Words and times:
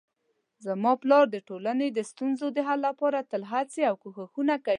زما 0.65 0.93
پلار 1.01 1.25
د 1.31 1.37
ټولنې 1.49 1.87
د 1.91 1.99
ستونزو 2.09 2.47
د 2.53 2.57
حل 2.67 2.79
لپاره 2.89 3.27
تل 3.31 3.43
هڅې 3.53 3.81
او 3.89 3.95
کوښښونه 4.03 4.55
کوي 4.65 4.69